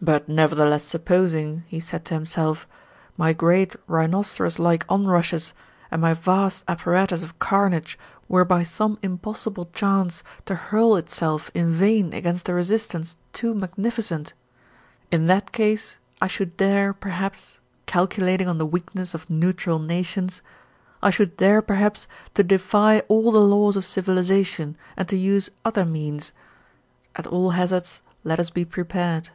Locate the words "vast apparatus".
6.14-7.24